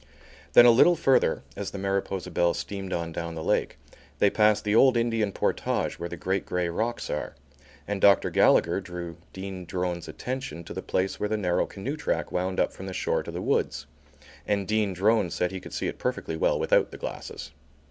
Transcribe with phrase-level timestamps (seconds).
[0.53, 3.77] Then a little further, as the Mariposa Belle steamed on down the lake,
[4.17, 7.35] they passed the Old Indian Portage where the great grey rocks are;
[7.87, 8.31] and Dr.
[8.31, 12.73] Gallagher drew Dean Drone's attention to the place where the narrow canoe track wound up
[12.73, 13.85] from the shore to the woods,
[14.47, 17.51] and Dean Drone said he could see it perfectly well without the glasses.